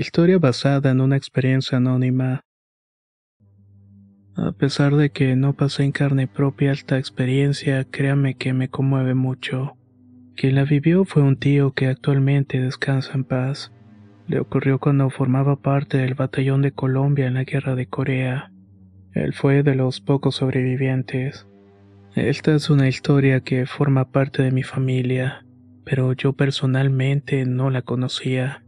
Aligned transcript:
Historia 0.00 0.38
basada 0.38 0.92
en 0.92 1.02
una 1.02 1.18
experiencia 1.18 1.76
anónima. 1.76 2.40
A 4.34 4.52
pesar 4.52 4.96
de 4.96 5.10
que 5.10 5.36
no 5.36 5.52
pasé 5.52 5.84
en 5.84 5.92
carne 5.92 6.26
propia 6.26 6.72
esta 6.72 6.96
experiencia, 6.96 7.84
créame 7.84 8.34
que 8.34 8.54
me 8.54 8.70
conmueve 8.70 9.12
mucho. 9.12 9.76
Quien 10.36 10.54
la 10.54 10.64
vivió 10.64 11.04
fue 11.04 11.20
un 11.20 11.36
tío 11.36 11.72
que 11.72 11.86
actualmente 11.86 12.58
descansa 12.58 13.12
en 13.12 13.24
paz. 13.24 13.72
Le 14.26 14.40
ocurrió 14.40 14.78
cuando 14.78 15.10
formaba 15.10 15.56
parte 15.56 15.98
del 15.98 16.14
batallón 16.14 16.62
de 16.62 16.72
Colombia 16.72 17.26
en 17.26 17.34
la 17.34 17.44
guerra 17.44 17.74
de 17.74 17.84
Corea. 17.84 18.52
Él 19.12 19.34
fue 19.34 19.62
de 19.62 19.74
los 19.74 20.00
pocos 20.00 20.36
sobrevivientes. 20.36 21.46
Esta 22.14 22.54
es 22.54 22.70
una 22.70 22.88
historia 22.88 23.40
que 23.40 23.66
forma 23.66 24.10
parte 24.10 24.42
de 24.42 24.50
mi 24.50 24.62
familia, 24.62 25.44
pero 25.84 26.14
yo 26.14 26.32
personalmente 26.32 27.44
no 27.44 27.68
la 27.68 27.82
conocía. 27.82 28.62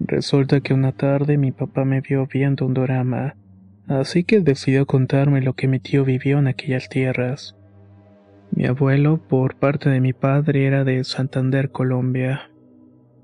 Resulta 0.00 0.60
que 0.60 0.72
una 0.72 0.92
tarde 0.92 1.36
mi 1.36 1.52
papá 1.52 1.84
me 1.84 2.00
vio 2.00 2.26
viendo 2.26 2.64
un 2.64 2.72
drama, 2.72 3.36
así 3.86 4.24
que 4.24 4.40
decidió 4.40 4.86
contarme 4.86 5.42
lo 5.42 5.52
que 5.52 5.68
mi 5.68 5.78
tío 5.78 6.04
vivió 6.04 6.38
en 6.38 6.46
aquellas 6.46 6.88
tierras. 6.88 7.54
Mi 8.50 8.66
abuelo, 8.66 9.18
por 9.28 9.56
parte 9.56 9.90
de 9.90 10.00
mi 10.00 10.14
padre, 10.14 10.66
era 10.66 10.84
de 10.84 11.04
Santander, 11.04 11.70
Colombia. 11.70 12.50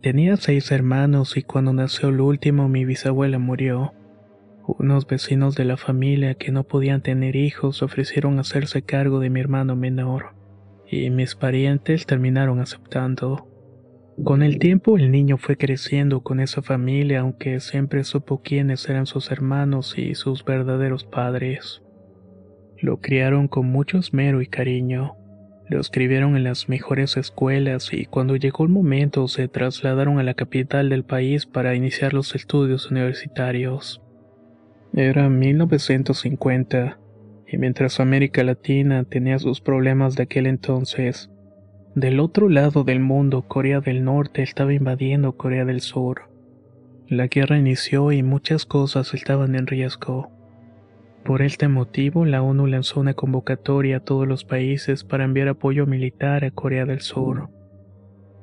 Tenía 0.02 0.36
seis 0.36 0.70
hermanos 0.70 1.36
y 1.38 1.42
cuando 1.42 1.72
nació 1.72 2.10
el 2.10 2.20
último 2.20 2.68
mi 2.68 2.84
bisabuela 2.84 3.38
murió. 3.38 3.94
Unos 4.66 5.06
vecinos 5.06 5.54
de 5.54 5.64
la 5.64 5.78
familia 5.78 6.34
que 6.34 6.52
no 6.52 6.64
podían 6.64 7.00
tener 7.00 7.36
hijos 7.36 7.82
ofrecieron 7.82 8.38
hacerse 8.38 8.82
cargo 8.82 9.18
de 9.18 9.30
mi 9.30 9.40
hermano 9.40 9.76
menor, 9.76 10.34
y 10.86 11.08
mis 11.08 11.36
parientes 11.36 12.04
terminaron 12.04 12.60
aceptando. 12.60 13.48
Con 14.24 14.42
el 14.42 14.58
tiempo 14.58 14.96
el 14.96 15.10
niño 15.10 15.36
fue 15.36 15.58
creciendo 15.58 16.22
con 16.22 16.40
esa 16.40 16.62
familia, 16.62 17.20
aunque 17.20 17.60
siempre 17.60 18.02
supo 18.02 18.40
quiénes 18.42 18.88
eran 18.88 19.04
sus 19.04 19.30
hermanos 19.30 19.98
y 19.98 20.14
sus 20.14 20.42
verdaderos 20.42 21.04
padres. 21.04 21.82
Lo 22.78 22.98
criaron 23.00 23.46
con 23.46 23.66
mucho 23.66 23.98
esmero 23.98 24.40
y 24.40 24.46
cariño. 24.46 25.16
Lo 25.68 25.80
escribieron 25.80 26.34
en 26.34 26.44
las 26.44 26.68
mejores 26.68 27.18
escuelas 27.18 27.92
y 27.92 28.06
cuando 28.06 28.36
llegó 28.36 28.64
el 28.64 28.70
momento 28.70 29.28
se 29.28 29.48
trasladaron 29.48 30.18
a 30.18 30.22
la 30.22 30.34
capital 30.34 30.88
del 30.88 31.04
país 31.04 31.44
para 31.44 31.74
iniciar 31.74 32.14
los 32.14 32.34
estudios 32.34 32.90
universitarios. 32.90 34.00
Era 34.94 35.28
1950 35.28 36.98
y 37.48 37.58
mientras 37.58 38.00
América 38.00 38.42
Latina 38.44 39.04
tenía 39.04 39.38
sus 39.38 39.60
problemas 39.60 40.16
de 40.16 40.22
aquel 40.22 40.46
entonces, 40.46 41.30
del 41.96 42.20
otro 42.20 42.50
lado 42.50 42.84
del 42.84 43.00
mundo, 43.00 43.40
Corea 43.48 43.80
del 43.80 44.04
Norte 44.04 44.42
estaba 44.42 44.74
invadiendo 44.74 45.32
Corea 45.32 45.64
del 45.64 45.80
Sur. 45.80 46.28
La 47.08 47.28
guerra 47.28 47.56
inició 47.56 48.12
y 48.12 48.22
muchas 48.22 48.66
cosas 48.66 49.14
estaban 49.14 49.54
en 49.54 49.66
riesgo. 49.66 50.30
Por 51.24 51.40
este 51.40 51.68
motivo, 51.68 52.26
la 52.26 52.42
ONU 52.42 52.66
lanzó 52.66 53.00
una 53.00 53.14
convocatoria 53.14 53.96
a 53.96 54.00
todos 54.00 54.28
los 54.28 54.44
países 54.44 55.04
para 55.04 55.24
enviar 55.24 55.48
apoyo 55.48 55.86
militar 55.86 56.44
a 56.44 56.50
Corea 56.50 56.84
del 56.84 57.00
Sur. 57.00 57.48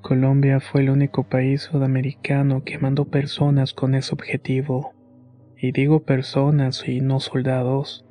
Colombia 0.02 0.59
fue 0.59 0.81
el 0.81 0.90
único 0.90 1.24
país 1.24 1.62
sudamericano 1.62 2.63
que 2.63 2.80
mandó 2.80 3.06
personas 3.06 3.75
con 3.75 3.94
ese 3.94 4.16
objetivo. 4.16 4.96
Y 5.59 5.74
digo 5.74 6.00
personas 6.00 6.90
y 6.90 7.02
no 7.02 7.19
soldados, 7.19 8.03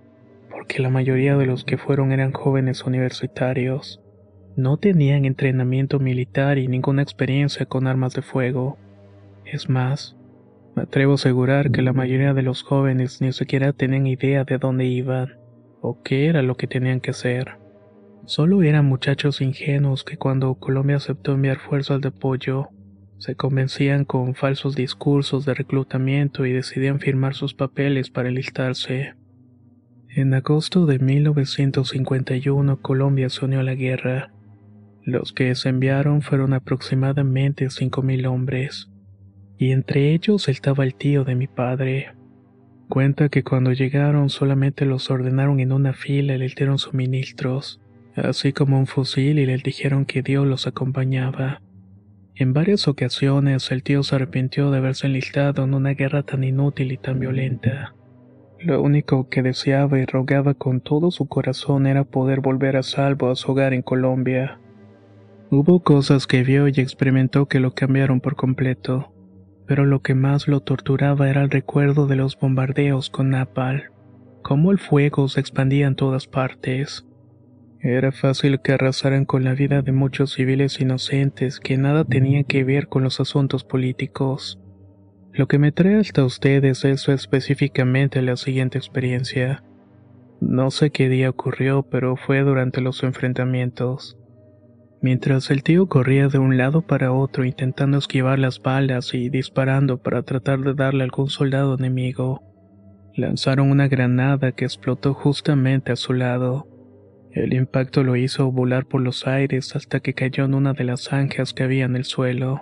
porque 0.52 0.80
la 0.80 0.88
mayoría 0.88 1.36
de 1.36 1.46
los 1.46 1.64
que 1.64 1.78
fueron 1.78 2.12
eran 2.12 2.30
jóvenes 2.30 2.84
universitarios. 2.84 4.01
No 4.56 4.76
tenían 4.76 5.24
entrenamiento 5.24 5.98
militar 5.98 6.58
y 6.58 6.68
ninguna 6.68 7.02
experiencia 7.02 7.66
con 7.66 7.86
armas 7.86 8.12
de 8.14 8.22
fuego. 8.22 8.76
Es 9.44 9.68
más, 9.68 10.16
me 10.76 10.82
atrevo 10.82 11.12
a 11.12 11.14
asegurar 11.14 11.70
que 11.70 11.82
la 11.82 11.92
mayoría 11.92 12.34
de 12.34 12.42
los 12.42 12.62
jóvenes 12.62 13.20
ni 13.20 13.32
siquiera 13.32 13.72
tenían 13.72 14.06
idea 14.06 14.44
de 14.44 14.58
dónde 14.58 14.84
iban 14.84 15.38
o 15.80 16.02
qué 16.02 16.26
era 16.26 16.42
lo 16.42 16.56
que 16.56 16.66
tenían 16.66 17.00
que 17.00 17.12
hacer. 17.12 17.58
Solo 18.26 18.62
eran 18.62 18.86
muchachos 18.86 19.40
ingenuos 19.40 20.04
que 20.04 20.16
cuando 20.16 20.54
Colombia 20.54 20.96
aceptó 20.96 21.32
enviar 21.32 21.58
fuerzas 21.58 22.00
de 22.00 22.08
apoyo, 22.08 22.68
se 23.18 23.36
convencían 23.36 24.04
con 24.04 24.34
falsos 24.34 24.74
discursos 24.74 25.44
de 25.44 25.54
reclutamiento 25.54 26.44
y 26.44 26.52
decidían 26.52 27.00
firmar 27.00 27.34
sus 27.34 27.54
papeles 27.54 28.10
para 28.10 28.28
enlistarse. 28.28 29.14
En 30.08 30.34
agosto 30.34 30.86
de 30.86 30.98
1951 30.98 32.82
Colombia 32.82 33.30
se 33.30 33.44
unió 33.44 33.60
a 33.60 33.62
la 33.62 33.74
guerra. 33.74 34.30
Los 35.04 35.32
que 35.32 35.54
se 35.54 35.68
enviaron 35.68 36.22
fueron 36.22 36.52
aproximadamente 36.52 37.68
cinco 37.70 38.02
mil 38.02 38.26
hombres, 38.26 38.88
y 39.58 39.72
entre 39.72 40.12
ellos 40.12 40.48
estaba 40.48 40.84
el 40.84 40.94
tío 40.94 41.24
de 41.24 41.34
mi 41.34 41.46
padre. 41.46 42.12
Cuenta 42.88 43.28
que 43.28 43.42
cuando 43.42 43.72
llegaron 43.72 44.28
solamente 44.28 44.84
los 44.84 45.10
ordenaron 45.10 45.60
en 45.60 45.72
una 45.72 45.92
fila 45.92 46.34
y 46.34 46.38
les 46.38 46.54
dieron 46.54 46.78
suministros, 46.78 47.80
así 48.14 48.52
como 48.52 48.78
un 48.78 48.86
fusil 48.86 49.38
y 49.38 49.46
les 49.46 49.62
dijeron 49.62 50.04
que 50.04 50.22
Dios 50.22 50.46
los 50.46 50.66
acompañaba. 50.66 51.62
En 52.34 52.52
varias 52.52 52.88
ocasiones 52.88 53.70
el 53.70 53.82
tío 53.82 54.02
se 54.02 54.16
arrepintió 54.16 54.70
de 54.70 54.78
haberse 54.78 55.06
enlistado 55.06 55.64
en 55.64 55.74
una 55.74 55.94
guerra 55.94 56.22
tan 56.22 56.44
inútil 56.44 56.92
y 56.92 56.96
tan 56.96 57.18
violenta. 57.18 57.94
Lo 58.58 58.80
único 58.80 59.28
que 59.28 59.42
deseaba 59.42 59.98
y 59.98 60.06
rogaba 60.06 60.54
con 60.54 60.80
todo 60.80 61.10
su 61.10 61.26
corazón 61.26 61.86
era 61.86 62.04
poder 62.04 62.40
volver 62.40 62.76
a 62.76 62.82
salvo 62.82 63.30
a 63.30 63.36
su 63.36 63.52
hogar 63.52 63.74
en 63.74 63.82
Colombia. 63.82 64.60
Hubo 65.54 65.80
cosas 65.80 66.26
que 66.26 66.44
vio 66.44 66.66
y 66.66 66.72
experimentó 66.78 67.44
que 67.44 67.60
lo 67.60 67.74
cambiaron 67.74 68.22
por 68.22 68.36
completo, 68.36 69.12
pero 69.66 69.84
lo 69.84 70.00
que 70.00 70.14
más 70.14 70.48
lo 70.48 70.60
torturaba 70.60 71.28
era 71.28 71.42
el 71.42 71.50
recuerdo 71.50 72.06
de 72.06 72.16
los 72.16 72.38
bombardeos 72.38 73.10
con 73.10 73.28
napal, 73.28 73.90
cómo 74.40 74.72
el 74.72 74.78
fuego 74.78 75.28
se 75.28 75.40
expandía 75.40 75.86
en 75.86 75.94
todas 75.94 76.26
partes. 76.26 77.04
Era 77.80 78.12
fácil 78.12 78.62
que 78.62 78.72
arrasaran 78.72 79.26
con 79.26 79.44
la 79.44 79.52
vida 79.52 79.82
de 79.82 79.92
muchos 79.92 80.32
civiles 80.32 80.80
inocentes 80.80 81.60
que 81.60 81.76
nada 81.76 82.06
tenían 82.06 82.44
que 82.44 82.64
ver 82.64 82.88
con 82.88 83.02
los 83.02 83.20
asuntos 83.20 83.62
políticos. 83.62 84.58
Lo 85.34 85.48
que 85.48 85.58
me 85.58 85.70
trae 85.70 85.96
hasta 85.96 86.24
ustedes 86.24 86.82
es 86.86 87.06
específicamente 87.10 88.22
la 88.22 88.38
siguiente 88.38 88.78
experiencia. 88.78 89.62
No 90.40 90.70
sé 90.70 90.88
qué 90.88 91.10
día 91.10 91.28
ocurrió, 91.28 91.82
pero 91.82 92.16
fue 92.16 92.40
durante 92.40 92.80
los 92.80 93.02
enfrentamientos. 93.02 94.16
Mientras 95.02 95.50
el 95.50 95.64
tío 95.64 95.86
corría 95.88 96.28
de 96.28 96.38
un 96.38 96.56
lado 96.56 96.82
para 96.82 97.12
otro 97.12 97.44
intentando 97.44 97.98
esquivar 97.98 98.38
las 98.38 98.62
balas 98.62 99.14
y 99.14 99.30
disparando 99.30 99.98
para 99.98 100.22
tratar 100.22 100.60
de 100.60 100.74
darle 100.74 101.02
a 101.02 101.06
algún 101.06 101.28
soldado 101.28 101.74
enemigo, 101.74 102.40
lanzaron 103.16 103.68
una 103.68 103.88
granada 103.88 104.52
que 104.52 104.64
explotó 104.64 105.12
justamente 105.12 105.90
a 105.90 105.96
su 105.96 106.12
lado. 106.12 106.68
El 107.32 107.52
impacto 107.52 108.04
lo 108.04 108.14
hizo 108.14 108.52
volar 108.52 108.86
por 108.86 109.00
los 109.00 109.26
aires 109.26 109.74
hasta 109.74 109.98
que 109.98 110.14
cayó 110.14 110.44
en 110.44 110.54
una 110.54 110.72
de 110.72 110.84
las 110.84 111.02
zanjas 111.02 111.52
que 111.52 111.64
había 111.64 111.84
en 111.84 111.96
el 111.96 112.04
suelo. 112.04 112.60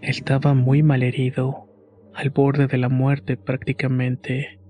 Estaba 0.00 0.54
muy 0.54 0.82
mal 0.82 1.02
herido, 1.02 1.68
al 2.14 2.30
borde 2.30 2.68
de 2.68 2.78
la 2.78 2.88
muerte 2.88 3.36
prácticamente. 3.36 4.60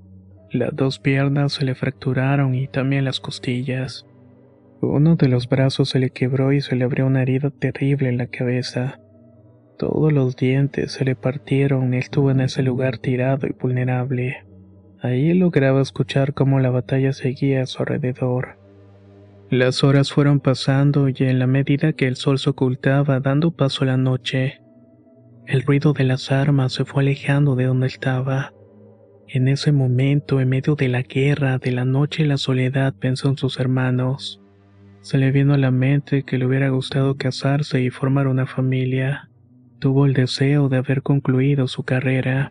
Las 0.51 0.75
dos 0.75 0.99
piernas 0.99 1.53
se 1.53 1.65
le 1.65 1.77
fracturaron 1.77 2.57
y 2.57 2.67
también 2.67 3.05
las 3.05 3.21
costillas. 3.21 4.07
Uno 4.81 5.17
de 5.17 5.29
los 5.29 5.49
brazos 5.49 5.91
se 5.91 5.99
le 5.99 6.11
quebró 6.11 6.53
y 6.53 6.61
se 6.61 6.77
le 6.77 6.85
abrió 6.85 7.07
una 7.07 7.23
herida 7.23 7.51
terrible 7.51 8.09
en 8.09 8.19
la 8.19 8.27
cabeza. 8.27 9.01
Todos 9.79 10.13
los 10.13 10.37
dientes 10.37 10.93
se 10.93 11.05
le 11.05 11.17
partieron 11.17 11.93
y 11.95 11.99
estuvo 11.99 12.31
en 12.31 12.41
ese 12.41 12.63
lugar 12.63 12.99
tirado 12.99 13.47
y 13.47 13.53
vulnerable. 13.53 14.45
Ahí 15.01 15.35
lograba 15.35 15.81
escuchar 15.83 16.35
cómo 16.35 16.61
la 16.61 16.71
batalla 16.71 17.13
seguía 17.13 17.63
a 17.63 17.67
su 17.67 17.83
alrededor. 17.83 18.59
Las 19.51 19.85
horas 19.85 20.13
fueron 20.13 20.41
pasando 20.41 21.09
y 21.09 21.15
en 21.21 21.39
la 21.39 21.47
medida 21.47 21.93
que 21.93 22.09
el 22.09 22.17
sol 22.17 22.39
se 22.39 22.51
ocultaba 22.51 23.21
dando 23.21 23.53
paso 23.53 23.85
a 23.85 23.89
la 23.89 23.97
noche, 23.97 24.61
el 25.47 25.63
ruido 25.63 25.93
de 25.93 26.03
las 26.03 26.33
armas 26.33 26.73
se 26.73 26.85
fue 26.85 27.05
alejando 27.05 27.55
de 27.55 27.67
donde 27.67 27.87
estaba. 27.87 28.53
En 29.29 29.47
ese 29.47 29.71
momento, 29.71 30.41
en 30.41 30.49
medio 30.49 30.75
de 30.75 30.89
la 30.89 31.03
guerra, 31.03 31.59
de 31.59 31.71
la 31.71 31.85
noche 31.85 32.25
y 32.25 32.27
la 32.27 32.37
soledad, 32.37 32.95
pensó 32.99 33.29
en 33.29 33.37
sus 33.37 33.61
hermanos. 33.61 34.43
Se 35.07 35.19
le 35.19 35.31
vino 35.31 35.55
a 35.55 35.57
la 35.57 35.71
mente 35.71 36.25
que 36.25 36.37
le 36.37 36.47
hubiera 36.47 36.69
gustado 36.71 37.17
casarse 37.17 37.81
y 37.81 37.91
formar 37.91 38.27
una 38.27 38.45
familia. 38.45 39.31
Tuvo 39.79 40.05
el 40.05 40.15
deseo 40.15 40.69
de 40.69 40.79
haber 40.79 41.03
concluido 41.03 41.69
su 41.69 41.85
carrera, 41.85 42.51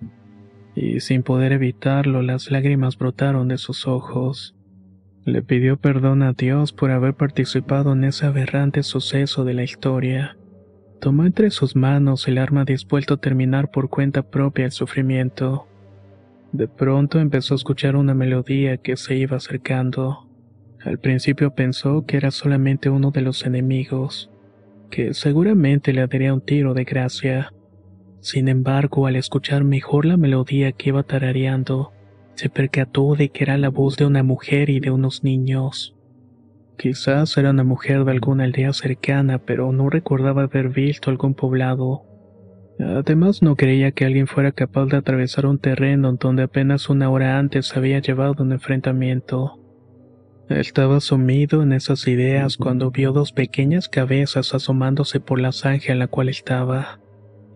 y 0.73 1.01
sin 1.01 1.21
poder 1.21 1.51
evitarlo 1.51 2.21
las 2.21 2.49
lágrimas 2.51 2.97
brotaron 2.97 3.49
de 3.49 3.57
sus 3.57 3.87
ojos. 3.87 4.55
Le 5.25 5.41
pidió 5.41 5.75
perdón 5.75 6.23
a 6.23 6.31
Dios 6.31 6.71
por 6.71 6.91
haber 6.91 7.13
participado 7.15 7.91
en 7.91 8.05
ese 8.05 8.25
aberrante 8.25 8.83
suceso 8.83 9.43
de 9.43 9.53
la 9.53 9.63
historia. 9.63 10.37
Tomó 11.01 11.25
entre 11.25 11.49
sus 11.49 11.75
manos 11.75 12.25
el 12.29 12.37
arma 12.37 12.63
dispuesto 12.63 13.15
a 13.15 13.17
terminar 13.17 13.69
por 13.69 13.89
cuenta 13.89 14.21
propia 14.21 14.63
el 14.63 14.71
sufrimiento. 14.71 15.67
De 16.53 16.69
pronto 16.69 17.19
empezó 17.19 17.53
a 17.53 17.57
escuchar 17.57 17.97
una 17.97 18.13
melodía 18.13 18.77
que 18.77 18.95
se 18.95 19.17
iba 19.17 19.35
acercando. 19.35 20.24
Al 20.85 20.99
principio 20.99 21.55
pensó 21.55 22.05
que 22.05 22.15
era 22.15 22.29
solamente 22.29 22.91
uno 22.91 23.09
de 23.09 23.21
los 23.21 23.43
enemigos, 23.43 24.29
que 24.91 25.15
seguramente 25.15 25.93
le 25.93 26.05
daría 26.05 26.31
un 26.31 26.41
tiro 26.41 26.75
de 26.75 26.83
gracia. 26.83 27.51
Sin 28.19 28.47
embargo, 28.47 29.07
al 29.07 29.15
escuchar 29.15 29.63
mejor 29.63 30.05
la 30.05 30.15
melodía 30.15 30.71
que 30.73 30.89
iba 30.89 31.01
tarareando, 31.01 31.91
se 32.35 32.49
percató 32.49 33.15
de 33.15 33.29
que 33.29 33.43
era 33.43 33.57
la 33.57 33.69
voz 33.69 33.97
de 33.97 34.05
una 34.05 34.21
mujer 34.21 34.69
y 34.69 34.79
de 34.79 34.91
unos 34.91 35.23
niños. 35.23 35.95
Quizás 36.77 37.35
era 37.37 37.49
una 37.49 37.63
mujer 37.63 38.03
de 38.03 38.11
alguna 38.11 38.43
aldea 38.43 38.71
cercana, 38.71 39.39
pero 39.39 39.71
no 39.71 39.89
recordaba 39.89 40.43
haber 40.43 40.69
visto 40.69 41.09
algún 41.09 41.33
poblado. 41.33 42.03
Además 42.79 43.41
no 43.41 43.55
creía 43.55 43.91
que 43.91 44.05
alguien 44.05 44.27
fuera 44.27 44.51
capaz 44.51 44.85
de 44.85 44.97
atravesar 44.97 45.47
un 45.47 45.57
terreno 45.57 46.11
donde 46.13 46.43
apenas 46.43 46.89
una 46.89 47.09
hora 47.09 47.39
antes 47.39 47.75
había 47.75 47.99
llevado 47.99 48.43
un 48.43 48.51
enfrentamiento. 48.51 49.64
Estaba 50.49 50.99
sumido 50.99 51.63
en 51.63 51.73
esas 51.73 52.07
ideas 52.07 52.57
cuando 52.57 52.91
vio 52.91 53.11
dos 53.11 53.31
pequeñas 53.31 53.89
cabezas 53.89 54.53
asomándose 54.53 55.19
por 55.19 55.39
la 55.39 55.51
zanja 55.51 55.91
en 55.91 55.97
la 55.97 56.07
cual 56.07 56.29
estaba. 56.29 56.99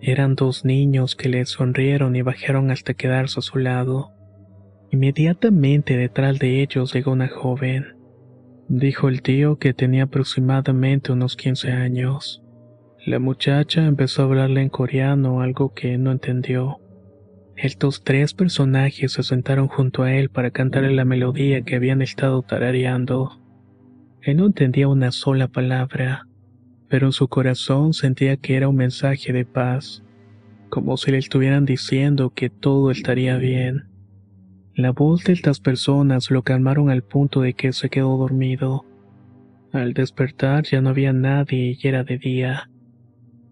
Eran 0.01 0.33
dos 0.33 0.65
niños 0.65 1.15
que 1.15 1.29
le 1.29 1.45
sonrieron 1.45 2.15
y 2.15 2.23
bajaron 2.23 2.71
hasta 2.71 2.95
quedarse 2.95 3.39
a 3.39 3.43
su 3.43 3.59
lado. 3.59 4.11
Inmediatamente 4.89 5.97
detrás 5.97 6.39
de 6.39 6.63
ellos 6.63 6.91
llegó 6.91 7.11
una 7.11 7.27
joven. 7.27 7.95
Dijo 8.69 9.07
el 9.07 9.21
tío 9.21 9.57
que 9.59 9.73
tenía 9.73 10.03
aproximadamente 10.03 11.11
unos 11.11 11.35
15 11.35 11.71
años. 11.71 12.41
La 13.05 13.19
muchacha 13.19 13.85
empezó 13.85 14.23
a 14.23 14.25
hablarle 14.25 14.61
en 14.61 14.69
coreano, 14.69 15.41
algo 15.41 15.75
que 15.75 15.97
no 15.99 16.11
entendió. 16.11 16.79
Estos 17.61 18.05
tres 18.05 18.33
personajes 18.33 19.11
se 19.11 19.21
sentaron 19.21 19.67
junto 19.67 20.03
a 20.03 20.13
él 20.13 20.29
para 20.29 20.49
cantarle 20.49 20.93
la 20.95 21.03
melodía 21.03 21.61
que 21.63 21.75
habían 21.75 22.01
estado 22.01 22.41
tarareando. 22.41 23.37
Él 24.21 24.37
no 24.37 24.45
entendía 24.45 24.87
una 24.87 25.11
sola 25.11 25.49
palabra, 25.49 26.25
pero 26.87 27.07
en 27.07 27.11
su 27.11 27.27
corazón 27.27 27.91
sentía 27.91 28.37
que 28.37 28.55
era 28.55 28.69
un 28.69 28.77
mensaje 28.77 29.33
de 29.33 29.43
paz, 29.43 30.05
como 30.69 30.95
si 30.95 31.11
le 31.11 31.17
estuvieran 31.17 31.65
diciendo 31.65 32.29
que 32.29 32.49
todo 32.49 32.91
estaría 32.91 33.35
bien. 33.35 33.89
La 34.73 34.91
voz 34.93 35.25
de 35.25 35.33
estas 35.33 35.59
personas 35.59 36.31
lo 36.31 36.43
calmaron 36.43 36.89
al 36.89 37.03
punto 37.03 37.41
de 37.41 37.55
que 37.55 37.73
se 37.73 37.89
quedó 37.89 38.15
dormido. 38.15 38.85
Al 39.73 39.93
despertar 39.93 40.63
ya 40.63 40.79
no 40.79 40.91
había 40.91 41.11
nadie 41.11 41.77
y 41.77 41.87
era 41.89 42.05
de 42.05 42.19
día. 42.19 42.68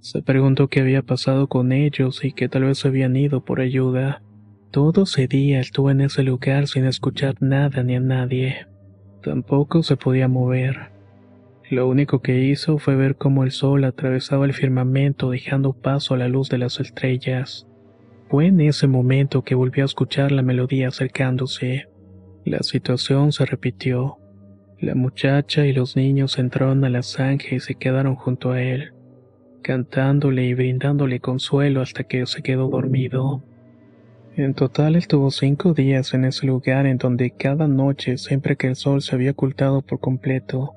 Se 0.07 0.21
preguntó 0.21 0.69
qué 0.69 0.79
había 0.79 1.01
pasado 1.01 1.47
con 1.47 1.73
ellos 1.73 2.23
y 2.23 2.31
que 2.31 2.47
tal 2.47 2.63
vez 2.63 2.85
habían 2.85 3.17
ido 3.17 3.43
por 3.43 3.59
ayuda. 3.59 4.21
Todo 4.71 5.03
ese 5.03 5.27
día 5.27 5.59
estuvo 5.59 5.91
en 5.91 5.99
ese 5.99 6.23
lugar 6.23 6.67
sin 6.67 6.85
escuchar 6.85 7.35
nada 7.41 7.83
ni 7.83 7.97
a 7.97 7.99
nadie. 7.99 8.67
Tampoco 9.21 9.83
se 9.83 9.97
podía 9.97 10.29
mover. 10.29 10.91
Lo 11.69 11.89
único 11.89 12.21
que 12.21 12.45
hizo 12.45 12.77
fue 12.77 12.95
ver 12.95 13.17
cómo 13.17 13.43
el 13.43 13.51
sol 13.51 13.83
atravesaba 13.83 14.45
el 14.45 14.53
firmamento 14.53 15.29
dejando 15.29 15.73
paso 15.73 16.13
a 16.13 16.17
la 16.17 16.29
luz 16.29 16.47
de 16.47 16.59
las 16.59 16.79
estrellas. 16.79 17.67
Fue 18.29 18.45
en 18.45 18.61
ese 18.61 18.87
momento 18.87 19.43
que 19.43 19.55
volvió 19.55 19.83
a 19.83 19.87
escuchar 19.87 20.31
la 20.31 20.41
melodía 20.41 20.87
acercándose. 20.87 21.89
La 22.45 22.59
situación 22.59 23.33
se 23.33 23.45
repitió. 23.45 24.19
La 24.79 24.95
muchacha 24.95 25.65
y 25.65 25.73
los 25.73 25.97
niños 25.97 26.39
entraron 26.39 26.85
a 26.85 26.89
la 26.89 27.03
zanja 27.03 27.55
y 27.55 27.59
se 27.59 27.75
quedaron 27.75 28.15
junto 28.15 28.51
a 28.51 28.61
él, 28.61 28.93
cantándole 29.61 30.45
y 30.45 30.53
brindándole 30.53 31.19
consuelo 31.19 31.81
hasta 31.81 32.03
que 32.03 32.25
se 32.25 32.41
quedó 32.41 32.69
dormido. 32.69 33.43
En 34.35 34.53
total 34.53 34.95
estuvo 34.95 35.31
cinco 35.31 35.73
días 35.73 36.13
en 36.13 36.25
ese 36.25 36.45
lugar 36.45 36.85
en 36.85 36.97
donde 36.97 37.31
cada 37.31 37.67
noche, 37.67 38.17
siempre 38.17 38.55
que 38.55 38.67
el 38.67 38.75
sol 38.75 39.01
se 39.01 39.15
había 39.15 39.31
ocultado 39.31 39.81
por 39.81 39.99
completo, 39.99 40.75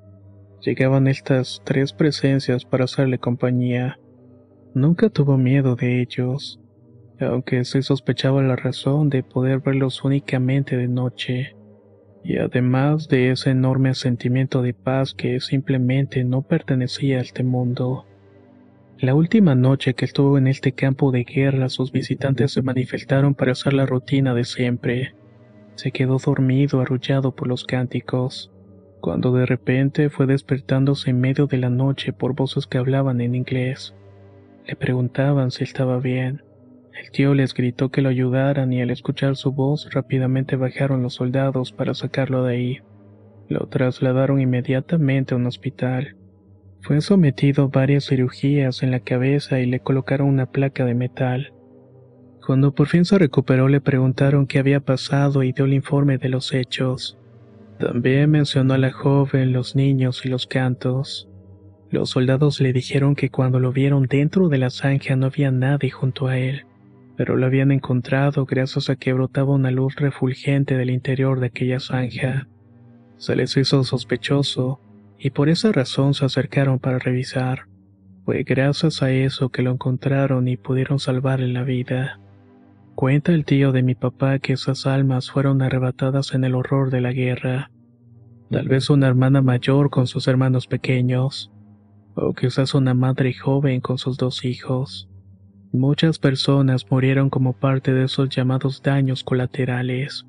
llegaban 0.61 1.07
estas 1.07 1.63
tres 1.65 1.93
presencias 1.93 2.65
para 2.65 2.85
hacerle 2.85 3.19
compañía. 3.19 3.99
Nunca 4.75 5.11
tuvo 5.11 5.37
miedo 5.37 5.77
de 5.77 6.01
ellos 6.01 6.61
aunque 7.27 7.65
se 7.65 7.83
sospechaba 7.83 8.43
la 8.43 8.57
razón 8.57 9.11
de 9.11 9.23
poder 9.23 9.61
verlos 9.61 10.03
únicamente 10.05 10.77
de 10.77 10.89
noche, 10.89 11.57
y 12.23 12.39
además 12.39 13.09
de 13.09 13.31
ese 13.31 13.51
enorme 13.51 13.95
sentimiento 13.95 14.63
de 14.63 14.75
paz 14.75 15.15
que 15.15 15.41
simplemente 15.41 16.25
no 16.25 16.43
pertenecía 16.43 17.19
a 17.19 17.23
este 17.23 17.43
mundo. 17.43 18.07
La 19.01 19.15
última 19.15 19.55
noche 19.55 19.95
que 19.95 20.05
estuvo 20.05 20.37
en 20.37 20.47
este 20.47 20.73
campo 20.73 21.11
de 21.11 21.25
guerra, 21.25 21.71
sus 21.71 21.91
visitantes 21.91 22.53
se 22.53 22.61
manifestaron 22.61 23.35
para 23.35 23.53
hacer 23.53 23.73
la 23.73 23.87
rutina 23.87 24.35
de 24.35 24.45
siempre. 24.45 25.15
Se 25.75 25.91
quedó 25.91 26.19
dormido, 26.19 26.83
arrullado 26.83 27.35
por 27.35 27.49
los 27.49 27.65
cánticos, 27.65 28.53
cuando 29.01 29.33
de 29.33 29.47
repente 29.47 30.11
fue 30.11 30.27
despertándose 30.27 31.09
en 31.09 31.19
medio 31.19 31.47
de 31.47 31.57
la 31.57 31.71
noche 31.71 32.13
por 32.13 32.35
voces 32.35 32.67
que 32.67 32.77
hablaban 32.77 33.23
en 33.23 33.35
inglés. 33.35 33.95
Le 34.67 34.77
preguntaban 34.77 35.51
si 35.51 35.65
estaba 35.65 35.99
bien. 35.99 36.43
El 36.93 37.11
tío 37.11 37.33
les 37.33 37.55
gritó 37.55 37.89
que 37.89 38.03
lo 38.03 38.11
ayudaran 38.11 38.71
y 38.71 38.83
al 38.83 38.91
escuchar 38.91 39.35
su 39.37 39.53
voz 39.53 39.89
rápidamente 39.95 40.57
bajaron 40.57 41.03
los 41.03 41.15
soldados 41.15 41.73
para 41.73 41.95
sacarlo 41.95 42.45
de 42.45 42.55
ahí. 42.55 42.79
Lo 43.49 43.67
trasladaron 43.69 44.43
inmediatamente 44.43 45.33
a 45.33 45.39
un 45.39 45.47
hospital. 45.47 46.17
Fue 46.83 47.01
sometido 47.01 47.65
a 47.65 47.69
varias 47.69 48.07
cirugías 48.07 48.83
en 48.83 48.91
la 48.91 49.01
cabeza 49.01 49.61
y 49.61 49.67
le 49.67 49.81
colocaron 49.81 50.29
una 50.29 50.47
placa 50.47 50.85
de 50.85 50.95
metal. 50.95 51.53
Cuando 52.45 52.75
por 52.75 52.89
fin 52.89 53.05
se 53.05 53.19
recuperó 53.19 53.69
le 53.69 53.81
preguntaron 53.81 54.47
qué 54.47 54.59
había 54.59 54.81
pasado 54.81 55.43
y 55.43 55.53
dio 55.53 55.67
el 55.67 55.75
informe 55.75 56.19
de 56.19 56.31
los 56.31 56.53
hechos. 56.53 57.19
También 57.79 58.31
mencionó 58.31 58.75
a 58.75 58.79
la 58.79 58.93
joven, 58.93 59.53
los 59.53 59.77
niños 59.77 60.25
y 60.25 60.29
los 60.29 60.47
cantos. 60.47 61.29
Los 61.91 62.11
soldados 62.11 62.61
le 62.61 62.73
dijeron 62.73 63.15
que 63.15 63.31
cuando 63.31 63.61
lo 63.61 63.73
vieron 63.73 64.07
dentro 64.07 64.49
de 64.49 64.59
la 64.59 64.71
zanja 64.71 65.17
no 65.17 65.27
había 65.27 65.51
nadie 65.51 65.91
junto 65.91 66.29
a 66.29 66.39
él 66.39 66.65
pero 67.21 67.37
lo 67.37 67.45
habían 67.45 67.71
encontrado 67.71 68.47
gracias 68.47 68.89
a 68.89 68.97
que 68.97 69.13
brotaba 69.13 69.53
una 69.53 69.71
luz 69.71 69.95
refulgente 69.97 70.79
del 70.79 70.89
interior 70.89 71.39
de 71.39 71.49
aquella 71.49 71.79
zanja. 71.79 72.49
Se 73.19 73.37
les 73.37 73.55
hizo 73.59 73.85
sospechoso, 73.85 74.81
y 75.23 75.31
por 75.31 75.51
esa 75.51 75.71
razón 75.71 76.15
se 76.15 76.25
acercaron 76.25 76.79
para 76.79 76.99
revisar. 76.99 77.67
Fue 78.25 78.43
gracias 78.43 79.03
a 79.03 79.11
eso 79.11 79.51
que 79.51 79.61
lo 79.61 79.71
encontraron 79.71 80.49
y 80.49 80.57
pudieron 80.57 80.99
salvarle 80.99 81.49
la 81.49 81.63
vida. 81.63 82.19
Cuenta 82.95 83.33
el 83.33 83.45
tío 83.45 83.71
de 83.71 83.83
mi 83.83 83.95
papá 83.95 84.39
que 84.39 84.55
esas 84.55 84.87
almas 84.87 85.31
fueron 85.31 85.61
arrebatadas 85.61 86.33
en 86.33 86.45
el 86.45 86.55
horror 86.55 86.91
de 86.91 87.03
la 87.03 87.13
guerra. 87.13 87.71
Tal 88.51 88.67
vez 88.67 88.89
una 88.89 89.09
hermana 89.09 89.43
mayor 89.43 89.91
con 89.91 90.07
sus 90.07 90.27
hermanos 90.27 90.67
pequeños, 90.67 91.53
o 92.15 92.33
quizás 92.33 92.75
una 92.75 92.95
madre 92.95 93.35
joven 93.35 93.81
con 93.81 93.99
sus 93.99 94.17
dos 94.17 94.45
hijos. 94.45 95.09
Muchas 95.73 96.19
personas 96.19 96.91
murieron 96.91 97.31
como 97.31 97.53
parte 97.53 97.93
de 97.93 98.05
esos 98.05 98.31
llamados 98.31 98.83
daños 98.83 99.23
colaterales. 99.23 100.27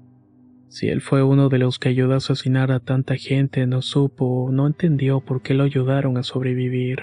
Si 0.71 0.87
él 0.87 1.01
fue 1.01 1.21
uno 1.21 1.49
de 1.49 1.57
los 1.57 1.79
que 1.79 1.89
ayudó 1.89 2.13
a 2.13 2.17
asesinar 2.17 2.71
a 2.71 2.79
tanta 2.79 3.17
gente, 3.17 3.67
no 3.67 3.81
supo 3.81 4.45
o 4.45 4.51
no 4.53 4.67
entendió 4.67 5.19
por 5.19 5.41
qué 5.41 5.53
lo 5.53 5.65
ayudaron 5.65 6.17
a 6.17 6.23
sobrevivir. 6.23 7.01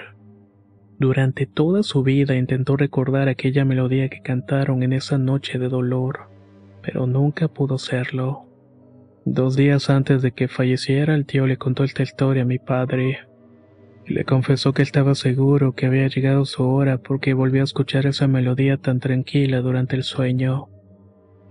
Durante 0.97 1.45
toda 1.45 1.83
su 1.83 2.01
vida 2.01 2.35
intentó 2.35 2.77
recordar 2.77 3.29
aquella 3.29 3.65
melodía 3.65 4.09
que 4.09 4.23
cantaron 4.23 4.81
en 4.81 4.91
esa 4.91 5.19
noche 5.19 5.59
de 5.59 5.69
dolor, 5.69 6.31
pero 6.81 7.05
nunca 7.05 7.47
pudo 7.47 7.75
hacerlo. 7.75 8.47
Dos 9.23 9.55
días 9.55 9.91
antes 9.91 10.23
de 10.23 10.31
que 10.31 10.47
falleciera, 10.47 11.13
el 11.13 11.27
tío 11.27 11.45
le 11.45 11.57
contó 11.57 11.83
esta 11.83 12.01
historia 12.01 12.41
a 12.41 12.47
mi 12.47 12.57
padre. 12.57 13.19
Le 14.07 14.25
confesó 14.25 14.73
que 14.73 14.81
estaba 14.81 15.13
seguro 15.13 15.73
que 15.73 15.85
había 15.85 16.07
llegado 16.07 16.43
su 16.45 16.67
hora 16.67 16.97
porque 16.97 17.35
volvió 17.35 17.61
a 17.61 17.65
escuchar 17.65 18.07
esa 18.07 18.27
melodía 18.27 18.77
tan 18.77 18.99
tranquila 18.99 19.61
durante 19.61 19.95
el 19.95 20.01
sueño. 20.01 20.69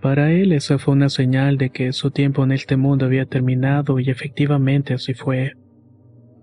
Para 0.01 0.31
él 0.31 0.53
esa 0.53 0.79
fue 0.79 0.95
una 0.95 1.09
señal 1.09 1.59
de 1.59 1.71
que 1.71 1.93
su 1.93 2.11
tiempo 2.11 2.45
en 2.45 2.53
este 2.53 2.77
mundo 2.77 3.07
había 3.07 3.27
terminado 3.27 3.99
y 3.99 4.11
efectivamente 4.11 4.95
así 4.95 5.15
fue. 5.15 5.55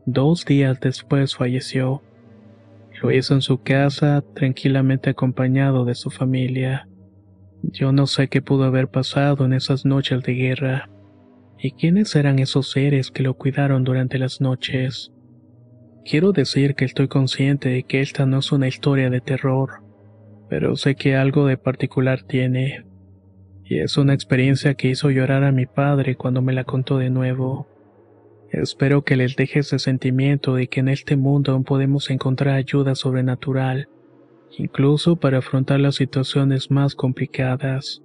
Dos 0.06 0.46
días 0.46 0.80
después 0.82 1.36
falleció. 1.36 2.02
Lo 3.02 3.12
hizo 3.12 3.34
en 3.34 3.42
su 3.42 3.62
casa, 3.62 4.24
tranquilamente 4.34 5.10
acompañado 5.10 5.86
de 5.86 5.96
su 5.96 6.10
familia. 6.10 6.88
Yo 7.64 7.92
no 7.92 8.08
sé 8.08 8.28
qué 8.28 8.42
pudo 8.42 8.66
haber 8.66 8.90
pasado 8.90 9.46
en 9.46 9.54
esas 9.54 9.86
noches 9.86 10.22
de 10.24 10.34
guerra. 10.34 10.90
¿Y 11.58 11.72
quiénes 11.72 12.16
eran 12.16 12.40
esos 12.40 12.72
seres 12.72 13.10
que 13.10 13.24
lo 13.24 13.36
cuidaron 13.36 13.84
durante 13.84 14.20
las 14.20 14.42
noches? 14.42 15.12
Quiero 16.04 16.34
decir 16.34 16.76
que 16.76 16.86
estoy 16.86 17.08
consciente 17.08 17.70
de 17.70 17.84
que 17.84 18.02
esta 18.02 18.26
no 18.26 18.40
es 18.40 18.52
una 18.52 18.68
historia 18.68 19.10
de 19.10 19.22
terror, 19.22 19.82
pero 20.50 20.76
sé 20.76 20.96
que 20.96 21.16
algo 21.16 21.48
de 21.48 21.58
particular 21.58 22.22
tiene. 22.22 22.86
Y 23.68 23.80
es 23.80 23.98
una 23.98 24.14
experiencia 24.14 24.76
que 24.76 24.90
hizo 24.90 25.10
llorar 25.10 25.44
a 25.44 25.52
mi 25.52 25.66
padre 25.66 26.16
cuando 26.16 26.42
me 26.44 26.54
la 26.54 26.64
contó 26.66 27.00
de 27.00 27.10
nuevo. 27.10 27.68
Espero 28.52 29.04
que 29.04 29.16
les 29.16 29.36
deje 29.36 29.60
ese 29.60 29.80
sentimiento 29.80 30.56
de 30.56 30.68
que 30.68 30.82
en 30.82 30.88
este 30.88 31.16
mundo 31.16 31.52
aún 31.52 31.64
podemos 31.64 32.12
encontrar 32.12 32.56
ayuda 32.56 32.94
sobrenatural, 32.94 33.90
incluso 34.58 35.16
para 35.16 35.40
afrontar 35.40 35.80
las 35.80 35.96
situaciones 35.96 36.70
más 36.70 36.94
complicadas. 36.94 38.05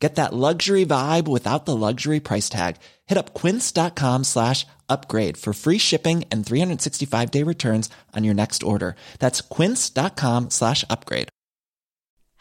Get 0.00 0.14
that 0.14 0.32
luxury 0.32 0.86
vibe 0.86 1.28
without 1.28 1.66
the 1.66 1.76
luxury 1.76 2.20
price 2.20 2.48
tag. 2.48 2.76
Hit 3.06 3.18
up 3.18 3.34
quince.com 3.34 4.24
slash 4.24 4.66
upgrade 4.88 5.36
for 5.36 5.52
free 5.52 5.78
shipping 5.78 6.24
and 6.32 6.44
365 6.44 7.30
day 7.30 7.42
returns 7.42 7.90
on 8.16 8.24
your 8.24 8.34
next 8.34 8.62
order. 8.62 8.96
That's 9.18 9.42
quince.com 9.42 10.50
slash 10.50 10.84
upgrade. 10.88 11.28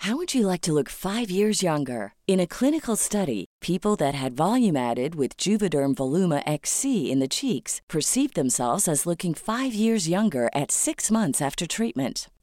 How 0.03 0.15
would 0.15 0.33
you 0.33 0.47
like 0.47 0.61
to 0.61 0.71
look 0.71 0.87
five 0.87 1.29
years 1.29 1.61
younger? 1.61 2.13
In 2.25 2.39
a 2.39 2.47
clinical 2.47 2.95
study, 2.95 3.43
people 3.59 3.97
that 3.97 4.15
had 4.15 4.31
volume 4.31 4.77
added 4.77 5.15
with 5.15 5.35
Juvederm 5.35 5.93
Voluma 5.95 6.41
XC 6.45 7.11
in 7.11 7.19
the 7.19 7.27
cheeks 7.27 7.81
perceived 7.89 8.35
themselves 8.35 8.87
as 8.87 9.05
looking 9.05 9.33
five 9.33 9.73
years 9.73 10.07
younger 10.07 10.49
at 10.55 10.71
six 10.71 11.11
months 11.11 11.41
after 11.41 11.67
treatment. 11.67 12.29